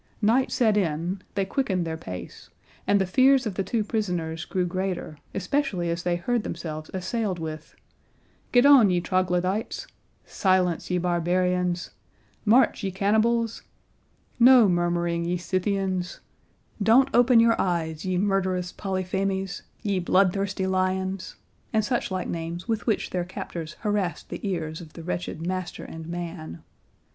[0.19, 2.49] Night set in, they quickened their pace,
[2.87, 7.37] and the fears of the two prisoners grew greater, especially as they heard themselves assailed
[7.37, 7.75] with
[8.51, 9.85] "Get on, ye Troglodytes;"
[10.25, 11.91] "Silence, ye barbarians;"
[12.45, 13.61] "March, ye cannibals;"
[14.39, 16.19] "No murmuring, ye Scythians;"
[16.81, 21.35] "Don't open your eyes, ye murderous Polyphemes, ye blood thirsty lions,"
[21.71, 26.07] and suchlike names with which their captors harassed the ears of the wretched master and
[26.07, 26.63] man.